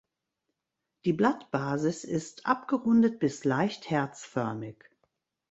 Die 1.05 1.13
Blattbasis 1.13 2.03
ist 2.05 2.47
abgerundet 2.47 3.19
bis 3.19 3.43
leicht 3.43 3.91
herzförmig. 3.91 4.83